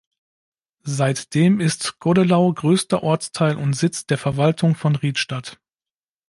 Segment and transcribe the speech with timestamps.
[0.81, 5.59] Seitdem ist Goddelau größter Ortsteil und Sitz der Verwaltung von Riedstadt.